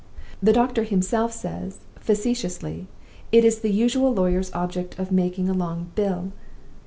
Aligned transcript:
The 0.41 0.51
doctor 0.51 0.81
himself 0.83 1.31
says, 1.31 1.77
facetiously, 1.99 2.87
it 3.31 3.45
is 3.45 3.59
the 3.59 3.69
usual 3.71 4.11
lawyer's 4.11 4.51
object 4.51 4.97
of 4.97 5.11
making 5.11 5.47
a 5.47 5.53
long 5.53 5.91
bill. 5.93 6.31